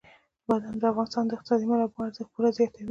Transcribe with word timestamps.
بادام 0.47 0.75
د 0.81 0.83
افغانستان 0.91 1.23
د 1.27 1.31
اقتصادي 1.35 1.65
منابعو 1.69 2.07
ارزښت 2.07 2.29
پوره 2.33 2.49
زیاتوي. 2.57 2.79